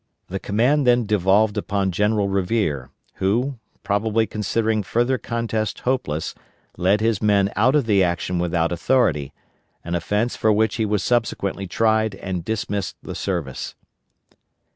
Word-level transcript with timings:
The 0.29 0.39
command 0.39 0.87
then 0.87 1.05
devolved 1.05 1.57
upon 1.57 1.91
general 1.91 2.27
Revere, 2.27 2.89
who, 3.17 3.59
probably 3.83 4.25
considering 4.25 4.81
further 4.81 5.19
contest 5.19 5.81
hopeless, 5.81 6.33
led 6.75 7.01
his 7.01 7.21
men 7.21 7.51
out 7.55 7.75
of 7.75 7.85
the 7.85 8.03
action 8.03 8.39
without 8.39 8.71
authority 8.71 9.31
an 9.83 9.93
offence 9.93 10.35
for 10.35 10.51
which 10.51 10.77
he 10.77 10.87
was 10.87 11.03
subsequently 11.03 11.67
tried 11.67 12.15
and 12.15 12.43
dismissed 12.43 12.95
the 13.03 13.13
service. 13.13 13.75